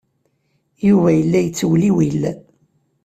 Yuba 0.87 1.09
yella 1.17 1.39
yettewliwil. 1.41 2.21